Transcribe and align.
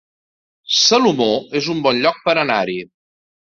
Salomó 0.77 1.29
es 1.61 1.69
un 1.77 1.87
bon 1.91 2.03
lloc 2.07 2.21
per 2.27 2.39
anar-hi 2.47 2.83